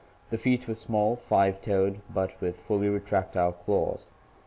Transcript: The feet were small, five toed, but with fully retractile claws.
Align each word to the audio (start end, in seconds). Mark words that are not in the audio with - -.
The 0.31 0.37
feet 0.39 0.67
were 0.67 0.73
small, 0.73 1.15
five 1.15 1.61
toed, 1.61 2.01
but 2.11 2.33
with 2.41 2.59
fully 2.59 2.87
retractile 2.89 3.51
claws. 3.55 4.09